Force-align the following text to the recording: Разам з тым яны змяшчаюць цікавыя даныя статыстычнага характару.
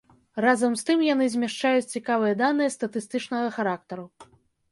Разам 0.43 0.71
з 0.79 0.85
тым 0.87 1.01
яны 1.07 1.25
змяшчаюць 1.33 1.91
цікавыя 1.99 2.39
даныя 2.41 2.73
статыстычнага 2.77 3.51
характару. 3.59 4.05